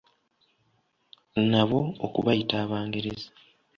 [1.51, 3.27] Nabo okubayita Abangereza.